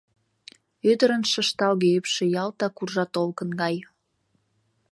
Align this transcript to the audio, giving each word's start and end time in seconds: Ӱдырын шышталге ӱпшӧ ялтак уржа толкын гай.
Ӱдырын 0.89 1.23
шышталге 1.31 1.87
ӱпшӧ 1.97 2.23
ялтак 2.43 2.75
уржа 2.81 3.05
толкын 3.15 3.49
гай. 3.61 3.75